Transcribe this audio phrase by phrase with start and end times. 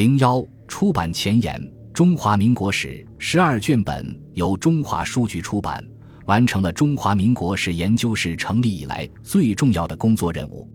[0.00, 1.62] 零幺出版前言：
[1.92, 5.86] 中华民国史十二卷本由中华书局出版，
[6.24, 10.66] 完成了中华民国史研究室成立以来最重要的工作任务。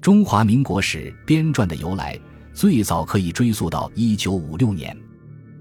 [0.00, 2.18] 中华民国史编撰的由来，
[2.52, 4.96] 最早可以追溯到一九五六年。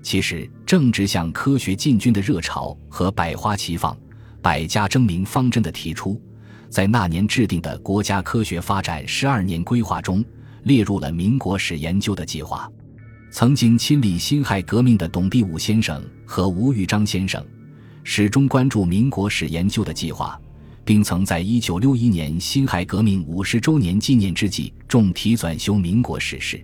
[0.02, 3.95] 其实，正值向科学进军的热潮和百花齐放、
[4.41, 6.20] 百家争鸣方针的提出，
[6.68, 10.25] 在那年制定的国家科学发展十二年规划中，
[10.64, 12.68] 列入了民国史研究的计划。
[13.34, 17.44] 曾经亲历辛亥革命的董必武先生和吴玉章先生，
[18.03, 20.39] 始终关注民国史研究的计划，
[20.85, 26.63] 并曾在一九六一年辛亥革命五十周年纪念之际重提纂修民国史事。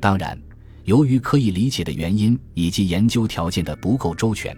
[0.00, 0.40] 当然，
[0.84, 4.56] 由于可以理解的原因以及研究条件的不够周全，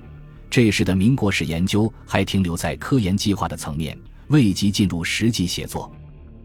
[0.49, 5.93] 这时的民国史研究还停留在科研计划的层面，未及进入实际写作。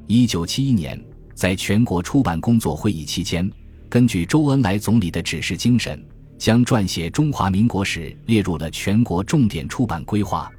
[0.08, 1.00] 一九七一年，
[1.36, 3.48] 在全国出版工作会议期间。
[3.90, 6.04] 根据周恩来总理的指示精神，
[6.38, 10.52] 将撰写中华民国史列入了全国重点出版规划，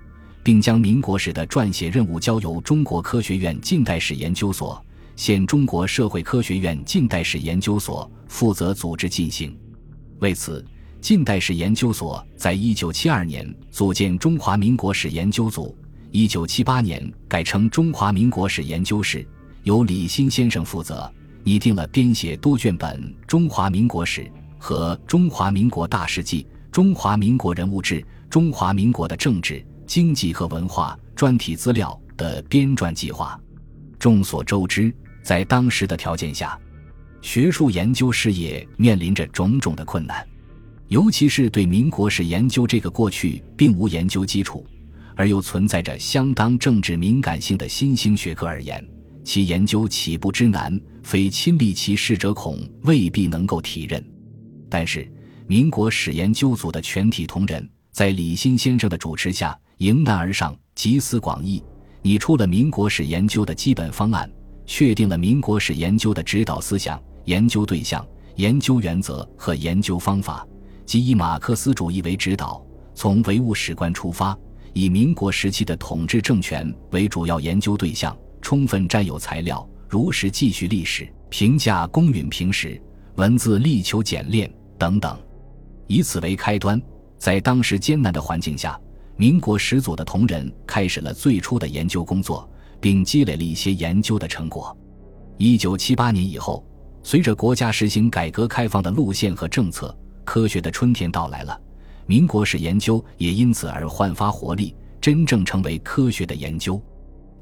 [0.43, 4.83] 并将民国史的撰写任务交由中国科学院近代史研究所
[5.17, 9.55] （现中国社会科学院近代史研究所）负责组织进行。
[10.21, 10.65] 为此，
[11.01, 15.77] 近代史研究所在一九七二年组建中华民国史研究组，
[16.11, 19.27] 一九七八年改称中华民国史研究室，
[19.65, 21.13] 由李新先生负责。
[21.47, 24.23] 拟定了编写多卷本《中华民国史》
[24.59, 33.41] 和《中华民国大事记》《中华民国人物志》《中华民国的政治、经济和文化专题资料》的编撰计划。
[33.97, 36.59] 众所周知，在当时的条件下，
[37.23, 40.27] 学术研究事业面临着种种的困难，
[40.89, 44.67] 尤其是对民国史研究这个过去并无研究基础，
[45.15, 48.85] 而又存在着相当政治敏感性的新兴学科而言。
[49.27, 54.03] 其研究起步之难，非亲历其事者恐未必能够体认。
[54.71, 55.13] 但是，
[55.49, 61.61] 民国史研究组的全体同仁在李新先生的主持下迎难而上，集思广益，
[62.03, 64.31] 拟出了民国史研究的基本方案，
[64.65, 68.07] 确定了民国史研究的指导思想、研究对象、
[68.37, 70.47] 研究原则和研究方法，
[70.85, 72.65] 即以马克思主义为指导，
[72.95, 74.39] 从唯物史观出发，
[74.73, 78.17] 以民国时期的统治政权为主要研究对象。
[78.47, 82.81] 充分占有材料，如实记叙历史，评价公允平实，
[83.17, 84.49] 文字力求简练
[84.79, 85.19] 等等，
[85.89, 86.81] 以此为开端，
[87.19, 88.81] 在当时艰难的环境下，
[89.17, 92.49] 民国始祖的同仁开始了最初的研究工作，
[92.81, 94.79] 并积累了一些研究的成果。
[95.39, 96.65] 一九七八年以后，
[97.03, 99.93] 随着国家实行改革开放的路线和政策，
[100.25, 101.61] 科学的春天到来了，
[102.07, 106.81] 民国史研究也因此而焕发活力，真正成为科学的研究。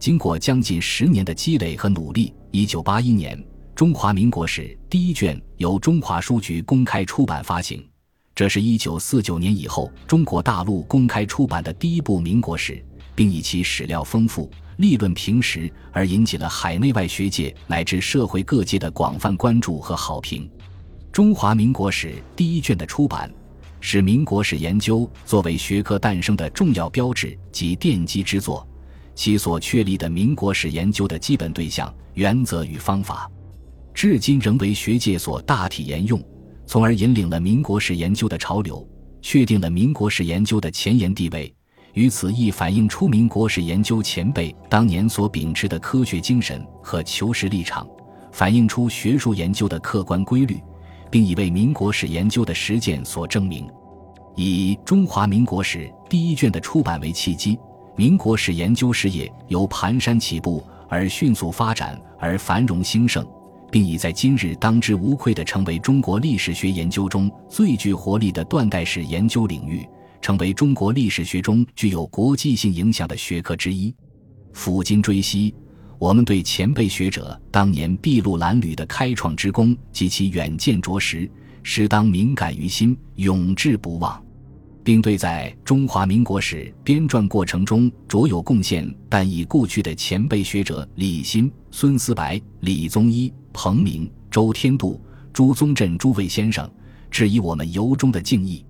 [0.04, 3.34] 经过将近十年的积累和努力，一九八一年，
[3.74, 4.60] 《中华民国史》
[4.90, 7.82] 第一卷由中华书局公开出版发行。
[8.34, 12.84] 这是一九四九年以后中国大陆公开出版的第一部民国史，
[13.14, 20.42] 并以其史料丰富、立论平实而引起了海内外学界乃至社会各界的广泛关注和好评。
[21.10, 23.32] 《中华民国史》第一卷的出版，
[23.80, 28.68] 是民国史研究作为学科诞生的重要标志及奠基之作。
[29.14, 33.30] 其所确立的民国史研究的基本对象、原则与方法，
[33.92, 36.22] 至今仍为学界所大体沿用，
[36.66, 38.86] 从而引领了民国史研究的潮流，
[39.22, 41.54] 确定了民国史研究的前沿地位。
[41.92, 47.86] 于此亦反映出民国史研究前辈当年所秉持的科学精神和求实立场，
[48.32, 50.60] 反映出学术研究的客观规律，
[51.08, 53.68] 并已为民国史研究的实践所证明。
[54.34, 57.56] 以《中华民国史》第一卷的出版为契机。
[57.96, 63.24] 民国史研究事业由蹒跚起步而迅速发展而繁荣兴盛，
[63.70, 69.86] 并已在今日当之无愧地成为中国历史学研究中最具活力的断代史研究领域，
[70.20, 73.94] 成为中国历史学中具有国际性影响的学科之一。
[74.52, 75.54] 抚今追昔，
[75.96, 81.30] 我们对前辈学者当年筚路蓝缕的开创之功及其远见卓识，
[81.62, 84.23] 实当敏感于心，永志不忘。
[84.84, 95.00] 并对在中华民国史编撰过程中卓有贡献但已故去的前辈学者李新、孙思白、李宗一、彭明、周天度、
[95.32, 96.70] 朱宗镇诸位先生，
[97.10, 98.62] 致以我们由衷的敬意。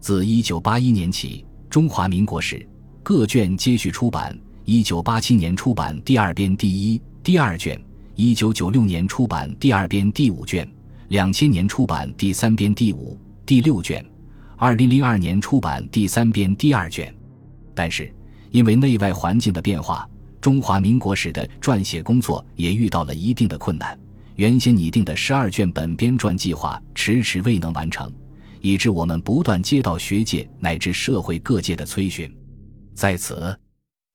[0.00, 2.66] 自一九八一年起，中华民国史
[3.02, 4.36] 各卷接续出版。
[4.64, 7.76] 一九八七年出版第二编第一、第二卷；
[8.14, 10.64] 一九九六年出版第二编第五卷；
[11.08, 14.02] 两千年出版第三编第五、第六卷。
[14.62, 17.14] 二零零二年出版第三编第二卷，
[17.74, 18.14] 但是
[18.50, 20.06] 因为内外环境的变化，
[20.38, 23.98] 中华民国史的撰写工作也遇到了一定的困难。
[24.36, 28.12] 原先拟定的十二卷本编撰计划迟迟未能完成，
[28.60, 32.30] 以致我们不断接到学界乃至社会各界的催询。
[32.94, 33.58] 在此，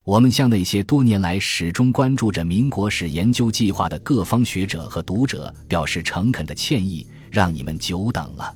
[0.04, 8.56] 我们向那些多年来始终关注着民国史研究计划的各方学者和读者表示诚恳的歉意，让你们久等了。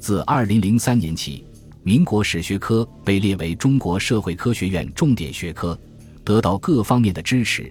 [0.00, 1.44] 自二零零三年起，
[1.82, 5.78] 民国史学科被列为中国社会科学院重点学科，
[6.24, 7.70] 得到各方面的支持。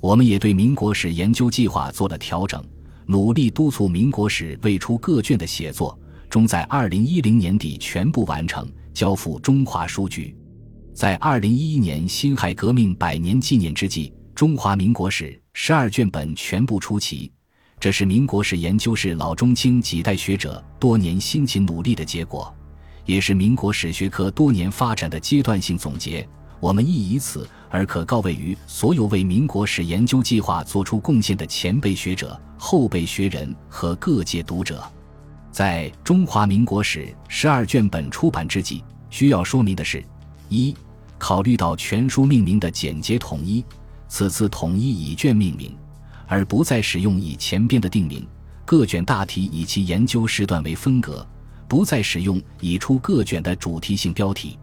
[0.00, 2.64] 我们也对民国史研究计划做了调整。
[3.06, 5.98] 努力督促民国史未出各卷的写作，
[6.30, 10.34] 终在二零一零年底全部完成，交付中华书局。
[10.94, 17.30] 在二零一一年辛亥革命百年纪念之际，中华民国史十二卷本全部出齐。
[17.84, 22.50] 这是民国史研究室老中青几代学者多年辛勤努力的结果，
[23.04, 26.26] 也是民国史学科多年发展的阶段性总结。
[26.60, 34.82] 我们亦以此而可告慰于所有为民国史研究计划做出贡献的前辈学者、后辈学人和各界读者。
[35.52, 40.02] 在中华民国史十二卷本出版之际，需要说明的是：
[40.48, 40.74] 一、
[41.18, 43.62] 考虑到全书命名的简洁统一，
[44.08, 45.76] 此次统一以卷命名，
[46.26, 48.22] 而不再使用以前边的定名；
[48.64, 51.26] 各卷大体以其研究时段为分隔，
[51.68, 54.58] 不再使用已出各卷的主题性标题。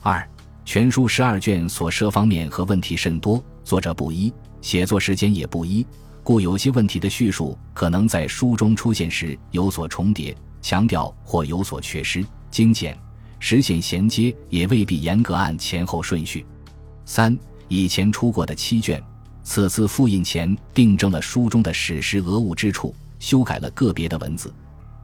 [0.00, 0.26] 二、
[0.64, 5.86] 全书十二卷所涉方面和问题甚多，作者不一，写作时间也不一，
[6.22, 12.24] 故有些问题的叙述可能在书中出现时有所重叠、强调或有所缺失。
[12.50, 12.98] 精简
[13.38, 16.44] 实现衔接也未必严格按前后顺序。
[17.04, 17.36] 三
[17.68, 19.02] 以前出过的七卷，
[19.48, 24.52] 此次复印前订正了书中的史实讹误之处，修改了个别的文字，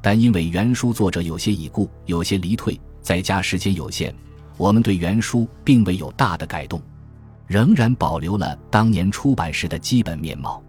[0.02, 4.14] 但因为原书作者有些已故，有些离退，在家时间有限。
[4.58, 6.78] 我们对原书并未有大的改动，
[7.46, 10.62] 仍然保留了当年出版时的基本面貌。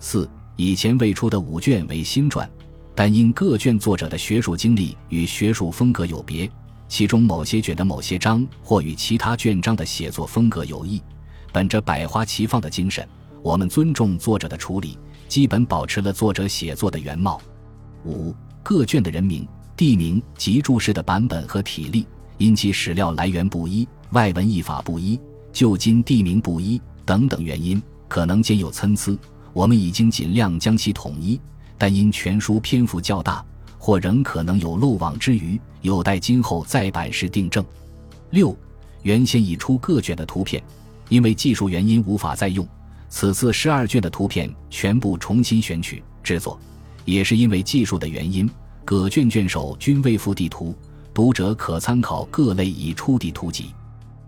[0.00, 2.50] 四以前未出的五卷为新传，
[2.92, 6.50] 但因各卷作者的学术经历与学术风格有别，
[6.88, 11.00] 其中某些卷的某些章或与其他卷章的写作风格有异。
[11.52, 13.06] 本着百花齐放的精神，
[13.42, 17.40] 我们尊重作者的处理，基本保持了作者写作的原貌。
[18.04, 19.46] 五各卷的人名、
[19.76, 22.06] 地名及注释的版本和体例。
[22.38, 25.20] 因其史料来源不一、外文译法不一、
[25.52, 29.16] 旧今地名不一等等原因，可能兼有参差。
[29.52, 31.40] 我们已经尽量将其统一，
[31.78, 33.44] 但因全书篇幅较大，
[33.78, 37.64] 或仍可能有漏网之鱼，有待今后再版时订正。
[38.30, 38.56] 六，
[39.02, 40.60] 原先已出各卷的图片，
[41.08, 42.66] 因为技术原因无法再用，
[43.08, 46.58] 此次十二卷的图片全部重新选取制作，
[47.04, 48.48] 也是因为技术的原因，
[48.84, 50.74] 各卷卷首均未附地图。
[51.14, 53.66] 读者可参考各类已出地图集。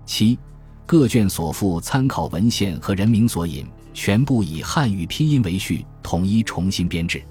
[0.05, 0.39] 七，
[0.85, 7.23] 各卷所附参考文献和人名索引全部以汉语拼音为序，统一重新编制。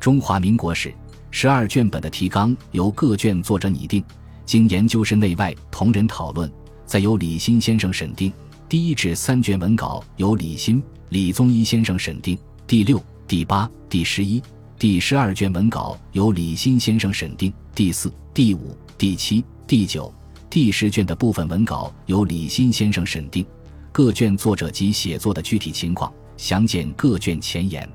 [0.00, 0.92] 中华民国史
[1.30, 4.02] 十二卷本的提纲由各卷作者拟定，
[4.44, 6.50] 经研究室内外同仁讨论，
[6.84, 8.32] 再由李新先生审定。
[8.68, 12.38] 第一至三卷文稿由李新、李宗一先生审定。
[12.66, 14.42] 第六、第八、第十一、
[14.78, 17.50] 第十二卷文稿由李新先生审定。
[17.74, 18.76] 第四、第五。
[18.98, 20.12] 第七、第九、
[20.50, 23.46] 第十卷的部分文稿由李新先生审定，
[23.90, 27.88] 各卷作者及写作的具体情况详见各卷前言。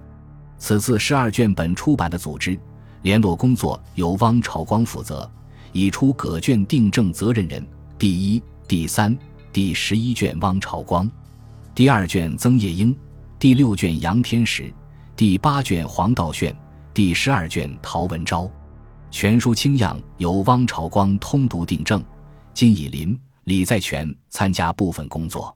[0.57, 2.57] 此次十二卷本出版的组织
[3.03, 5.29] 联络工作由汪朝光负责，
[5.71, 7.63] 已出各卷订正责任人：
[7.99, 9.15] 第一、第三、
[9.53, 11.07] 第十一卷汪朝光，
[11.75, 12.93] 第二卷曾叶英，
[13.37, 14.73] 第六卷杨天石，
[15.15, 16.57] 第八卷黄道炫，
[16.91, 18.49] 第十二卷陶文昭。
[19.11, 22.03] 全书清样由汪朝光通读订正，
[22.51, 25.55] 金以林、李在全参加部分工作。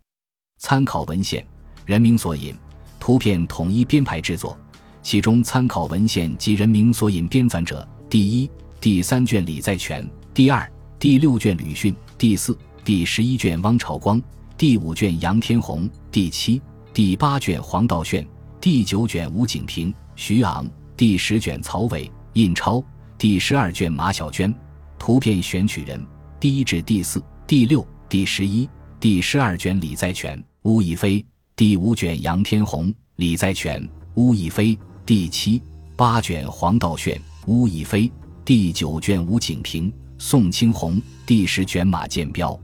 [0.60, 1.44] 参考文献、
[1.84, 2.56] 人名索引、
[3.00, 4.56] 图片统一编排制作，
[5.01, 12.56] 其中参考文献及人名索引编纂者：第一、第三卷李在全，第二、第六卷吕迅，第四、
[12.88, 14.22] 第十一卷汪朝光，
[14.58, 16.62] 第五卷杨天红，第七、
[16.94, 18.25] 第八卷黄道炫，
[18.62, 20.65] 第九卷吴景平、徐昂，
[20.96, 22.82] 第十卷曹伟、印钞。
[23.17, 24.56] 第十二卷马小娟，
[24.98, 26.01] 图片选取人
[26.39, 28.70] 第一至第四、第六、第十一、
[29.01, 31.25] 第十二卷李在全、邬以飞，
[31.58, 35.62] 第五卷杨天红、李在全、邬以飞，第七、
[35.98, 38.10] 八卷黄道炫、邬以飞，
[38.46, 42.58] 第九卷吴景平、宋清红，第十卷马建彪。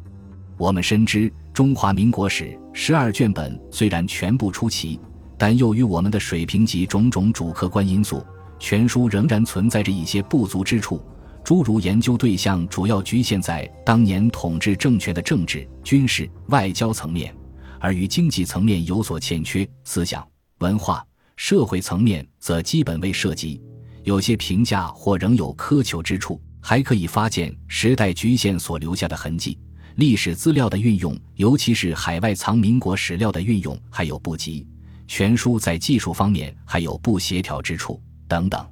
[0.57, 4.99] 我们深知中华民国史十二卷本虽然全部出齐，
[5.37, 8.25] 但由于我们的水平及种种主客观因素。
[8.59, 11.03] 全书仍然存在着一些不足之处，
[11.43, 17.35] 诸如研究对象主要局限在当年统治政权的政治、军事、外交层面，
[17.77, 20.25] 而于经济层面有所欠缺；思想、
[20.59, 21.05] 文化、
[21.35, 23.61] 社会层面则基本未涉及。
[24.03, 29.59] 有些评价或仍有苛求之处，还可以发现时代局限所留下的痕迹。
[29.95, 34.67] 历史资料的运用，尤其是海外藏民国史料的运用，还有不及。
[35.07, 38.65] 全书在技术方面还有不协调之处等等。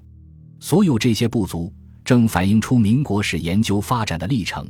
[0.60, 1.72] 所有这些不足，
[2.04, 4.68] 正反映出民国史研究发展的历程，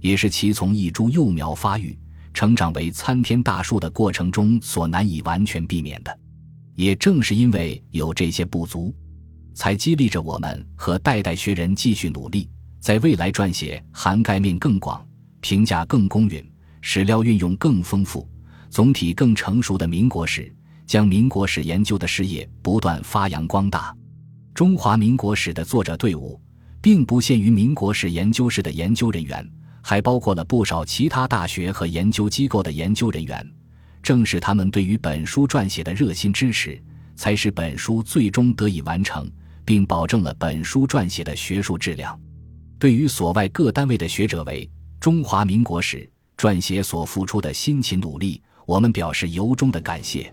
[0.00, 1.96] 也是其从一株幼苗发育、
[2.34, 6.18] 成长为参天大树的过程中所难以完全避免的。
[6.74, 8.92] 也正是因为有这些不足，
[9.54, 15.06] 才激励着我们和代代学人继续努力，在未来撰写涵盖面更广、
[15.44, 16.42] 评价更公允、
[16.80, 18.26] 史料运用更丰富、
[18.70, 20.50] 总体更成熟的民国史，
[20.86, 23.94] 将民国史研究的事业不断发扬光大。
[24.54, 26.40] 中华民国史的作者队伍，
[26.80, 29.46] 并不限于民国史研究室的研究人员，
[29.82, 33.46] 还包括了不少其他大学和研究机构的研究人员。
[34.02, 36.82] 正是他们对于本书撰写的热心支持，
[37.16, 39.30] 才使本书最终得以完成，
[39.62, 42.18] 并保证了本书撰写的学术质量。
[42.78, 44.66] 对于所外各单位的学者为
[45.04, 50.32] 中华民国史撰写所付出的辛勤努力，我们表示由衷的感谢。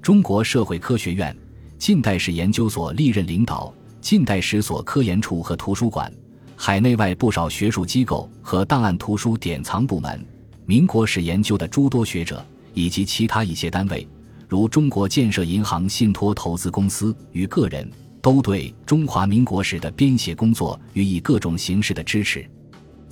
[0.00, 1.36] 中国社会科学院
[1.78, 6.14] 近代史研究所历任领导、近代史所科研处和图书馆、
[6.54, 10.24] 海内外不少学术机构和档案图书典藏部门、
[10.64, 12.40] 民国史研究的诸多学者。
[12.72, 14.06] 以及其他一些单位，
[14.48, 17.90] 如中国建设银行信托投资公司与个人，
[18.22, 22.48] 都对中华民国史的编写工作予以各种形式的支持。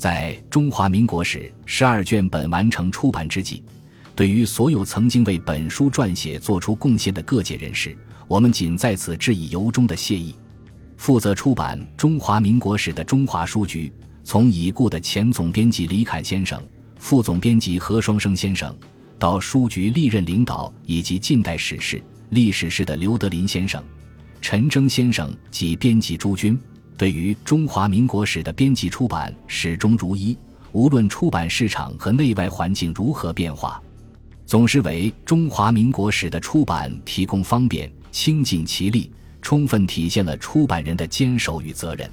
[0.02, 3.62] 在中华民国史十二卷本完成出版之际，
[4.16, 10.34] 对于所有曾经为本书撰写做出贡献的各界人士，我们仅在此致以由衷的谢意。
[10.96, 13.92] 负责出版中华民国史的中华书局，
[14.24, 16.60] 从已故的前总编辑李侃先生、
[16.98, 18.76] 副总编辑何双生先生。
[19.20, 23.80] 到书局历任领导以及近代史事、历史事的刘德林先生、
[24.40, 26.58] 陈征先生及编辑朱军，
[26.96, 30.36] 对于中华民国史的编辑出版始终如一，
[30.72, 33.82] 无论出版市场和内外环境如何变化，
[34.46, 42.10] 总是为中华民国史的出版提供方便，倾尽其力，充分体现了出版人的坚守与责任。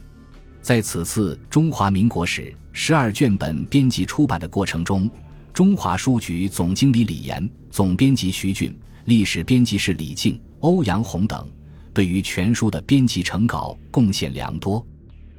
[0.62, 5.09] 在此次中华民国史十二卷本编辑出版的过程中。
[5.51, 8.74] 中华书局总经理李岩、总编辑徐俊、
[9.05, 11.45] 历史编辑室李静、欧阳红等，
[11.93, 14.86] 对于全书的编辑成稿贡献良多。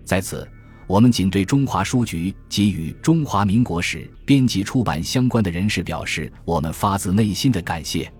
[0.04, 0.46] 在此，
[0.86, 8.12] 我们仅对中华书局及与中华民国史编辑出版相关的人士表示我们发自内心的感谢。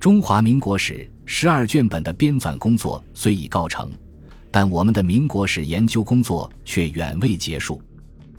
[0.00, 3.90] 中华民国史十二卷本的编纂工作虽已告成，
[4.50, 7.80] 但我们的民国史研究工作却远未结束。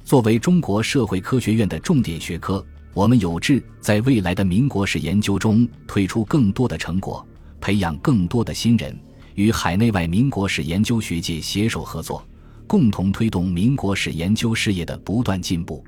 [0.03, 7.25] 作为中国社会科学院的重点学科，我们有志在未来的民国史研究中推出更多的成果，
[7.61, 8.97] 培养更多的新人，
[9.39, 12.21] 与海内外民国史研究学界携手合作，
[12.67, 15.81] 共同推动民国史研究事业的不断进步。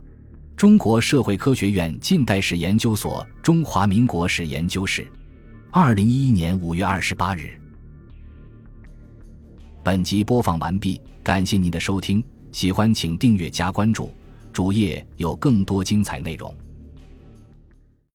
[0.55, 5.05] 中国社会科学院近代史研究所中华民国史研究室，
[5.69, 7.59] 二零一一年五月二十八日。
[9.83, 14.13] 本集播放完毕，感谢您的收听，喜欢请订阅加关注，
[14.53, 16.55] 主页有更多精彩内容。